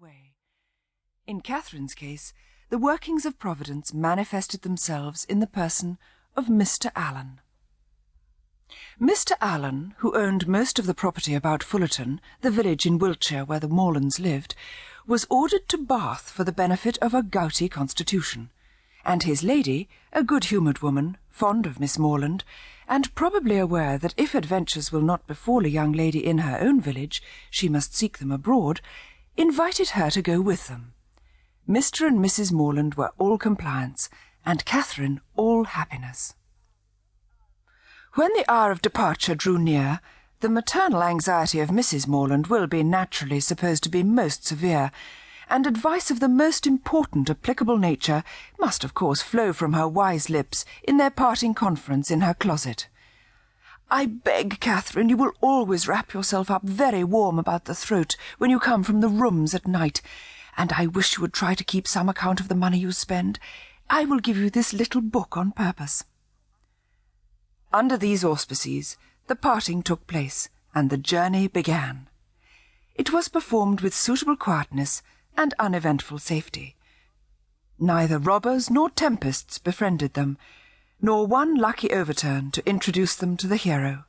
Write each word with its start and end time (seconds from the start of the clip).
way. 0.00 0.34
In 1.26 1.40
Catherine's 1.40 1.94
case, 1.94 2.32
the 2.68 2.78
workings 2.78 3.26
of 3.26 3.38
Providence 3.38 3.92
manifested 3.92 4.62
themselves 4.62 5.24
in 5.24 5.40
the 5.40 5.46
person 5.46 5.98
of 6.36 6.46
Mr. 6.46 6.90
Allen. 6.94 7.40
Mr. 9.00 9.32
Allen, 9.40 9.94
who 9.98 10.14
owned 10.14 10.46
most 10.46 10.78
of 10.78 10.86
the 10.86 10.94
property 10.94 11.34
about 11.34 11.62
Fullerton, 11.62 12.20
the 12.42 12.50
village 12.50 12.86
in 12.86 12.98
Wiltshire 12.98 13.44
where 13.44 13.58
the 13.58 13.68
Morlands 13.68 14.20
lived, 14.20 14.54
was 15.06 15.26
ordered 15.30 15.68
to 15.68 15.78
Bath 15.78 16.30
for 16.30 16.44
the 16.44 16.52
benefit 16.52 16.98
of 16.98 17.14
a 17.14 17.22
gouty 17.22 17.68
constitution, 17.68 18.50
and 19.04 19.22
his 19.22 19.42
lady, 19.42 19.88
a 20.12 20.22
good-humoured 20.22 20.80
woman, 20.80 21.16
fond 21.30 21.66
of 21.66 21.80
Miss 21.80 21.98
Morland, 21.98 22.44
and 22.86 23.14
probably 23.14 23.58
aware 23.58 23.98
that 23.98 24.14
if 24.16 24.34
adventures 24.34 24.92
will 24.92 25.02
not 25.02 25.26
befall 25.26 25.64
a 25.64 25.68
young 25.68 25.92
lady 25.92 26.24
in 26.24 26.38
her 26.38 26.58
own 26.60 26.80
village, 26.80 27.22
she 27.50 27.68
must 27.68 27.96
seek 27.96 28.18
them 28.18 28.30
abroad, 28.30 28.80
invited 29.38 29.90
her 29.90 30.10
to 30.10 30.20
go 30.20 30.40
with 30.40 30.66
them. 30.66 30.92
Mr. 31.68 32.06
and 32.06 32.18
Mrs. 32.18 32.52
Morland 32.52 32.96
were 32.96 33.12
all 33.18 33.38
compliance, 33.38 34.10
and 34.44 34.64
Catherine 34.64 35.20
all 35.36 35.64
happiness. 35.64 36.34
When 38.14 38.32
the 38.32 38.50
hour 38.50 38.72
of 38.72 38.82
departure 38.82 39.36
drew 39.36 39.58
near, 39.58 40.00
the 40.40 40.48
maternal 40.48 41.04
anxiety 41.04 41.60
of 41.60 41.68
Mrs. 41.68 42.08
Morland 42.08 42.48
will 42.48 42.66
be 42.66 42.82
naturally 42.82 43.38
supposed 43.38 43.84
to 43.84 43.88
be 43.88 44.02
most 44.02 44.44
severe, 44.44 44.90
and 45.48 45.66
advice 45.66 46.10
of 46.10 46.18
the 46.18 46.28
most 46.28 46.66
important 46.66 47.30
applicable 47.30 47.78
nature 47.78 48.24
must 48.58 48.82
of 48.82 48.94
course 48.94 49.22
flow 49.22 49.52
from 49.52 49.72
her 49.72 49.86
wise 49.86 50.28
lips 50.28 50.64
in 50.82 50.96
their 50.96 51.10
parting 51.10 51.54
conference 51.54 52.10
in 52.10 52.22
her 52.22 52.34
closet. 52.34 52.88
I 53.90 54.04
beg, 54.04 54.60
Catherine, 54.60 55.08
you 55.08 55.16
will 55.16 55.32
always 55.40 55.88
wrap 55.88 56.12
yourself 56.12 56.50
up 56.50 56.62
very 56.62 57.02
warm 57.02 57.38
about 57.38 57.64
the 57.64 57.74
throat 57.74 58.16
when 58.36 58.50
you 58.50 58.58
come 58.58 58.84
from 58.84 59.00
the 59.00 59.08
rooms 59.08 59.54
at 59.54 59.66
night, 59.66 60.02
and 60.58 60.72
I 60.74 60.86
wish 60.86 61.16
you 61.16 61.22
would 61.22 61.32
try 61.32 61.54
to 61.54 61.64
keep 61.64 61.88
some 61.88 62.08
account 62.08 62.38
of 62.38 62.48
the 62.48 62.54
money 62.54 62.78
you 62.78 62.92
spend. 62.92 63.38
I 63.88 64.04
will 64.04 64.18
give 64.18 64.36
you 64.36 64.50
this 64.50 64.74
little 64.74 65.00
book 65.00 65.38
on 65.38 65.52
purpose. 65.52 66.04
Under 67.72 67.96
these 67.96 68.24
auspices, 68.24 68.98
the 69.26 69.36
parting 69.36 69.82
took 69.82 70.06
place, 70.06 70.50
and 70.74 70.90
the 70.90 70.98
journey 70.98 71.48
began. 71.48 72.08
It 72.94 73.12
was 73.12 73.28
performed 73.28 73.80
with 73.80 73.94
suitable 73.94 74.36
quietness 74.36 75.02
and 75.36 75.54
uneventful 75.58 76.18
safety. 76.18 76.76
Neither 77.78 78.18
robbers 78.18 78.68
nor 78.68 78.90
tempests 78.90 79.56
befriended 79.56 80.12
them, 80.14 80.36
nor 81.00 81.26
one 81.26 81.54
lucky 81.54 81.90
overturn 81.90 82.50
to 82.50 82.68
introduce 82.68 83.14
them 83.14 83.36
to 83.36 83.46
the 83.46 83.56
hero. 83.56 84.04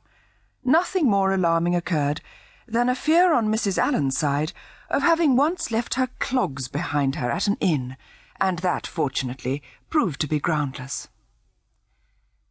Nothing 0.64 1.08
more 1.08 1.32
alarming 1.32 1.74
occurred 1.74 2.20
than 2.66 2.88
a 2.88 2.94
fear 2.94 3.32
on 3.32 3.48
Mrs. 3.48 3.78
Allen's 3.78 4.18
side 4.18 4.52
of 4.90 5.02
having 5.02 5.36
once 5.36 5.70
left 5.70 5.94
her 5.94 6.08
clogs 6.18 6.68
behind 6.68 7.16
her 7.16 7.30
at 7.30 7.46
an 7.46 7.56
inn, 7.60 7.96
and 8.40 8.58
that, 8.60 8.86
fortunately, 8.86 9.62
proved 9.88 10.20
to 10.20 10.26
be 10.26 10.40
groundless. 10.40 11.08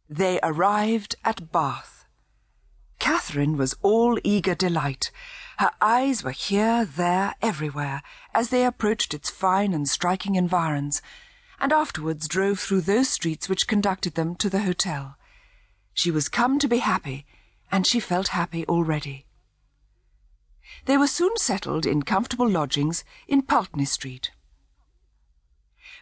They 0.08 0.40
arrived 0.42 1.16
at 1.24 1.52
Bath. 1.52 2.06
Catherine 2.98 3.56
was 3.56 3.76
all 3.82 4.18
eager 4.24 4.54
delight. 4.54 5.10
Her 5.58 5.70
eyes 5.80 6.24
were 6.24 6.30
here, 6.30 6.84
there, 6.84 7.34
everywhere, 7.40 8.02
as 8.34 8.50
they 8.50 8.64
approached 8.64 9.14
its 9.14 9.30
fine 9.30 9.72
and 9.72 9.88
striking 9.88 10.34
environs, 10.34 11.00
and 11.60 11.72
afterwards 11.72 12.26
drove 12.26 12.58
through 12.58 12.80
those 12.80 13.08
streets 13.08 13.48
which 13.48 13.66
conducted 13.66 14.14
them 14.14 14.34
to 14.36 14.48
the 14.48 14.62
hotel. 14.62 15.16
She 15.92 16.10
was 16.10 16.28
come 16.28 16.58
to 16.58 16.68
be 16.68 16.78
happy, 16.78 17.26
and 17.70 17.86
she 17.86 18.00
felt 18.00 18.28
happy 18.28 18.66
already. 18.66 19.26
They 20.86 20.96
were 20.96 21.06
soon 21.06 21.36
settled 21.36 21.84
in 21.84 22.02
comfortable 22.02 22.48
lodgings 22.48 23.04
in 23.28 23.42
Pulteney 23.42 23.84
Street. 23.84 24.30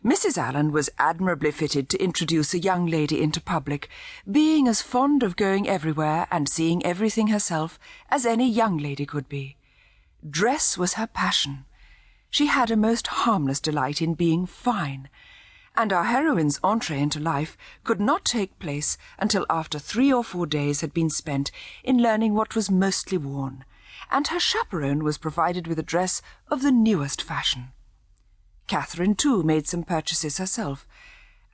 Mrs. 0.05 0.39
Allen 0.39 0.71
was 0.71 0.91
admirably 0.99 1.51
fitted 1.51 1.89
to 1.89 2.03
introduce 2.03 2.55
a 2.55 2.61
young 2.61 2.87
lady 2.87 3.21
into 3.21 3.41
public, 3.41 3.89
being 4.31 4.69
as 4.69 4.81
fond 4.81 5.25
of 5.25 5.35
going 5.35 5.69
everywhere 5.69 6.29
and 6.31 6.49
seeing 6.49 6.85
everything 6.87 7.29
herself 7.29 7.81
as 8.09 8.25
any 8.25 8.49
young 8.49 8.79
lady 8.79 9.05
could 9.05 9.29
be. 9.29 9.57
Dress 10.29 10.79
was 10.79 10.95
her 10.95 11.09
passion. 11.09 11.65
She 12.31 12.47
had 12.47 12.71
a 12.71 12.77
most 12.77 13.09
harmless 13.09 13.59
delight 13.59 14.01
in 14.01 14.15
being 14.15 14.47
fine, 14.47 15.09
and 15.79 15.93
our 15.93 16.07
heroine's 16.07 16.59
entree 16.65 17.01
into 17.01 17.21
life 17.21 17.57
could 17.85 18.01
not 18.01 18.25
take 18.25 18.59
place 18.59 18.99
until 19.17 19.47
after 19.49 19.79
three 19.79 20.13
or 20.13 20.25
four 20.25 20.45
days 20.45 20.81
had 20.81 20.93
been 20.93 21.09
spent 21.09 21.53
in 21.85 22.03
learning 22.03 22.35
what 22.35 22.57
was 22.57 22.69
mostly 22.69 23.17
worn, 23.17 23.65
and 24.11 24.27
her 24.27 24.41
chaperone 24.41 25.05
was 25.05 25.19
provided 25.19 25.69
with 25.69 25.79
a 25.79 25.83
dress 25.85 26.21
of 26.49 26.63
the 26.63 26.73
newest 26.73 27.23
fashion. 27.23 27.69
Catherine, 28.67 29.15
too, 29.15 29.45
made 29.45 29.69
some 29.69 29.85
purchases 29.85 30.39
herself, 30.39 30.85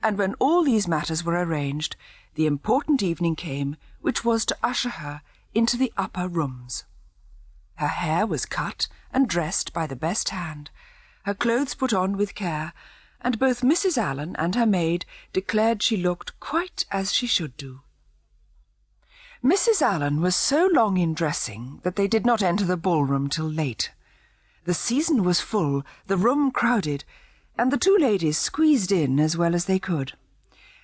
and 0.01 0.17
when 0.17 0.33
all 0.39 0.63
these 0.63 0.87
matters 0.87 1.23
were 1.23 1.45
arranged, 1.45 1.95
the 2.33 2.47
important 2.47 3.03
evening 3.03 3.35
came 3.35 3.77
which 4.01 4.25
was 4.25 4.43
to 4.45 4.57
usher 4.63 4.89
her 4.89 5.21
into 5.53 5.77
the 5.77 5.93
upper 5.97 6.27
rooms. 6.27 6.85
Her 7.75 7.87
hair 7.87 8.25
was 8.25 8.47
cut 8.47 8.87
and 9.13 9.29
dressed 9.29 9.71
by 9.71 9.85
the 9.85 9.95
best 9.95 10.29
hand, 10.29 10.71
her 11.25 11.35
clothes 11.35 11.75
put 11.75 11.93
on 11.93 12.17
with 12.17 12.33
care, 12.33 12.73
and 13.21 13.39
both 13.39 13.61
Mrs. 13.61 13.97
Allen 13.97 14.35
and 14.37 14.55
her 14.55 14.65
maid 14.65 15.05
declared 15.33 15.81
she 15.81 15.97
looked 15.97 16.39
quite 16.39 16.85
as 16.91 17.13
she 17.13 17.27
should 17.27 17.55
do. 17.57 17.81
Mrs. 19.43 19.81
Allen 19.81 20.21
was 20.21 20.35
so 20.35 20.69
long 20.73 20.97
in 20.97 21.13
dressing 21.13 21.79
that 21.83 21.95
they 21.95 22.07
did 22.07 22.25
not 22.25 22.41
enter 22.41 22.65
the 22.65 22.77
ballroom 22.77 23.29
till 23.29 23.49
late. 23.49 23.91
The 24.63 24.73
season 24.73 25.23
was 25.23 25.39
full, 25.39 25.83
the 26.07 26.17
room 26.17 26.49
crowded, 26.49 27.03
and 27.57 27.71
the 27.71 27.77
two 27.77 27.95
ladies 27.99 28.37
squeezed 28.37 28.91
in 28.91 29.19
as 29.19 29.37
well 29.37 29.53
as 29.53 29.65
they 29.65 29.77
could. 29.77 30.13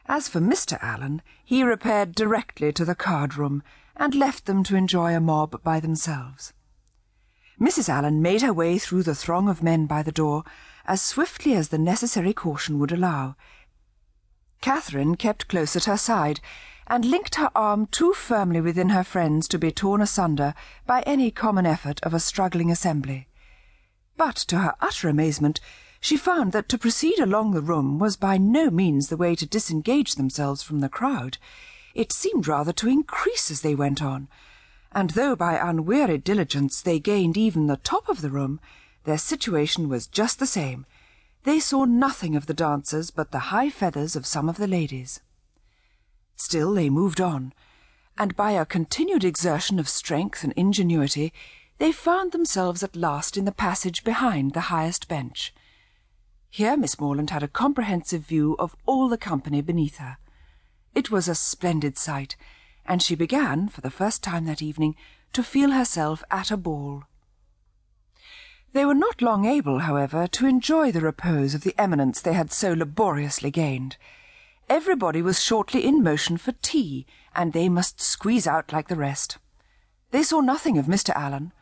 As 0.06 0.28
for 0.28 0.40
Mr. 0.40 0.78
Allen, 0.82 1.22
he 1.44 1.64
repaired 1.64 2.14
directly 2.14 2.72
to 2.74 2.86
the 2.86 2.96
card 2.96 3.36
room 3.36 3.64
and 3.96 4.14
left 4.14 4.46
them 4.46 4.64
to 4.66 4.76
enjoy 4.76 5.16
a 5.16 5.20
mob 5.20 5.62
by 5.64 5.80
themselves. 5.80 6.54
Mrs. 7.62 7.90
Allen 7.90 8.24
made 8.24 8.42
her 8.42 8.52
way 8.52 8.80
through 8.80 9.04
the 9.04 9.14
throng 9.14 9.48
of 9.48 9.62
men 9.62 9.86
by 9.86 10.02
the 10.02 10.12
door 10.12 10.44
as 10.86 11.00
swiftly 11.00 11.54
as 11.54 11.70
the 11.70 11.78
necessary 11.78 12.34
caution 12.34 12.80
would 12.80 12.92
allow. 12.92 13.36
Catherine 14.62 15.16
kept 15.16 15.48
close 15.48 15.76
at 15.76 15.86
her 15.86 15.96
side 15.96 16.40
and 16.88 17.06
linked 17.06 17.36
her 17.36 17.52
arm 17.56 17.86
too 17.86 18.14
firmly 18.14 18.62
within 18.62 18.90
her 18.90 19.04
friend's 19.04 19.48
to 19.48 19.60
be 19.60 19.72
torn 19.72 20.02
asunder 20.02 20.56
by 20.88 21.04
any 21.04 21.30
common 21.30 21.68
effort 21.68 22.00
of 22.02 22.16
a 22.16 22.20
struggling 22.20 22.72
assembly. 22.72 23.28
But 24.18 24.38
to 24.48 24.58
her 24.58 24.74
utter 24.82 25.08
amazement, 25.08 25.60
she 26.00 26.18
found 26.18 26.54
that 26.54 26.68
to 26.70 26.80
proceed 26.80 27.20
along 27.20 27.52
the 27.52 27.62
room 27.62 28.00
was 28.00 28.18
by 28.18 28.40
no 28.40 28.72
means 28.72 29.10
the 29.10 29.18
way 29.18 29.36
to 29.36 29.46
disengage 29.46 30.16
themselves 30.16 30.64
from 30.64 30.80
the 30.80 30.90
crowd. 30.90 31.38
It 31.94 32.12
seemed 32.12 32.48
rather 32.48 32.74
to 32.74 32.90
increase 32.90 33.52
as 33.52 33.62
they 33.62 33.76
went 33.76 34.02
on, 34.02 34.30
and 34.94 35.12
though 35.12 35.36
by 35.36 35.58
unwearied 35.58 36.24
diligence 36.24 36.82
they 36.82 37.00
gained 37.00 37.38
even 37.38 37.68
the 37.68 37.78
top 37.78 38.10
of 38.10 38.22
the 38.22 38.30
room, 38.30 38.60
their 39.04 39.18
situation 39.18 39.90
was 39.90 40.08
just 40.08 40.40
the 40.40 40.46
same. 40.46 40.86
They 41.44 41.60
saw 41.60 41.86
nothing 41.86 42.36
of 42.36 42.46
the 42.46 42.54
dancers 42.54 43.10
but 43.10 43.32
the 43.32 43.50
high 43.50 43.70
feathers 43.70 44.16
of 44.16 44.26
some 44.26 44.48
of 44.50 44.58
the 44.58 44.68
ladies. 44.68 45.22
Still 46.36 46.74
they 46.74 46.90
moved 46.90 47.22
on, 47.22 47.54
and 48.18 48.36
by 48.36 48.52
a 48.52 48.66
continued 48.66 49.24
exertion 49.24 49.80
of 49.80 49.90
strength 49.90 50.44
and 50.44 50.54
ingenuity 50.54 51.34
they 51.78 51.92
found 51.92 52.32
themselves 52.32 52.84
at 52.84 52.96
last 52.96 53.38
in 53.38 53.46
the 53.46 53.52
passage 53.52 54.04
behind 54.04 54.54
the 54.54 54.70
highest 54.70 55.08
bench. 55.08 55.54
Here 56.50 56.78
Miss 56.78 57.00
Morland 57.00 57.30
had 57.32 57.44
a 57.44 57.48
comprehensive 57.48 58.22
view 58.22 58.56
of 58.60 58.76
all 58.86 59.10
the 59.10 59.18
company 59.18 59.62
beneath 59.62 59.98
her. 59.98 60.18
It 60.94 61.10
was 61.10 61.28
a 61.28 61.34
splendid 61.34 61.98
sight, 61.98 62.36
and 62.92 63.02
she 63.02 63.16
began, 63.16 63.70
for 63.70 63.80
the 63.80 63.90
first 63.90 64.22
time 64.22 64.44
that 64.44 64.62
evening, 64.62 64.98
to 65.32 65.42
feel 65.42 65.72
herself 65.72 66.26
at 66.30 66.52
a 66.52 66.58
ball. 66.58 67.06
They 68.74 68.84
were 68.84 68.94
not 68.94 69.22
long 69.22 69.46
able, 69.46 69.80
however, 69.80 70.28
to 70.28 70.46
enjoy 70.46 70.92
the 70.92 71.00
repose 71.00 71.56
of 71.56 71.62
the 71.62 71.74
eminence 71.78 72.20
they 72.20 72.34
had 72.34 72.52
so 72.52 72.74
laboriously 72.74 73.50
gained. 73.50 73.96
Everybody 74.68 75.22
was 75.22 75.42
shortly 75.42 75.86
in 75.86 76.04
motion 76.04 76.36
for 76.36 76.52
tea, 76.62 77.06
and 77.34 77.54
they 77.54 77.70
must 77.70 78.02
squeeze 78.02 78.46
out 78.46 78.74
like 78.74 78.90
the 78.90 78.98
rest. 78.98 79.38
They 80.10 80.22
saw 80.22 80.42
nothing 80.42 80.78
of 80.78 80.88
Mr. 80.88 81.16
Allen, 81.16 81.54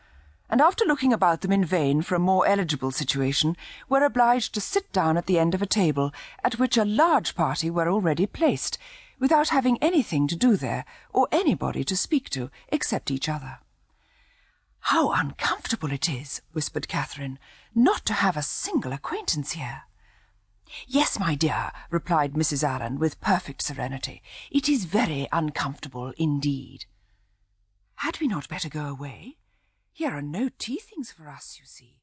and 0.50 0.62
after 0.62 0.84
looking 0.84 1.14
about 1.14 1.42
them 1.42 1.52
in 1.52 1.64
vain 1.64 2.02
for 2.02 2.16
a 2.16 2.20
more 2.20 2.48
eligible 2.48 2.90
situation, 2.90 3.56
were 3.88 4.04
obliged 4.04 4.56
to 4.56 4.62
sit 4.62 4.92
down 4.92 5.16
at 5.16 5.28
the 5.28 5.38
end 5.38 5.54
of 5.54 5.62
a 5.62 5.68
table 5.68 6.12
at 6.44 6.58
which 6.58 6.76
a 6.76 6.84
large 6.84 7.36
party 7.36 7.70
were 7.70 7.88
already 7.88 8.26
placed, 8.26 8.80
without 9.20 9.50
having 9.50 9.78
anything 9.82 10.28
to 10.28 10.36
do 10.36 10.56
there, 10.56 10.86
or 11.12 11.28
anybody 11.32 11.84
to 11.84 11.96
speak 11.96 12.30
to, 12.30 12.50
except 12.70 13.12
each 13.12 13.30
other. 13.30 13.60
How 14.82 15.12
uncomfortable 15.12 15.92
it 15.92 16.10
is, 16.10 16.42
whispered 16.54 16.88
Catherine, 16.88 17.38
not 17.76 18.06
to 18.06 18.14
have 18.14 18.38
a 18.38 18.42
single 18.42 18.94
acquaintance 18.94 19.52
here. 19.52 19.84
Yes, 20.88 21.20
my 21.20 21.36
dear, 21.36 21.72
replied 21.90 22.34
Mrs. 22.34 22.64
Allen 22.64 23.00
with 23.00 23.22
perfect 23.22 23.62
serenity. 23.62 24.22
It 24.52 24.70
is 24.70 24.86
very 24.86 25.28
uncomfortable 25.32 26.14
indeed. 26.18 26.86
Had 27.96 28.20
we 28.20 28.28
not 28.28 28.48
better 28.48 28.70
go 28.70 28.86
away? 28.86 29.38
Here 29.92 30.12
are 30.12 30.22
no 30.22 30.50
tea 30.58 30.78
things 30.78 31.12
for 31.12 31.28
us, 31.28 31.58
you 31.60 31.66
see. 31.66 32.00